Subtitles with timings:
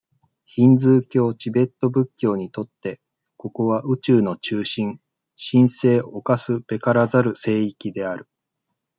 [0.45, 2.99] ヒンズー教、チベット仏教にとって、
[3.37, 4.99] ここは、宇宙の中心、
[5.39, 8.27] 神聖侵すべからざる聖域である。